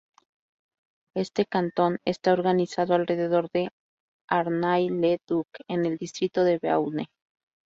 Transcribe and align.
Este 1.15 1.45
cantón 1.45 1.99
está 2.05 2.33
organizado 2.33 2.95
alrededor 2.95 3.51
de 3.51 3.69
Arnay-le-Duc 4.27 5.47
en 5.67 5.85
el 5.85 5.97
distrito 5.99 6.43
de 6.43 6.57
Beaune. 6.57 7.11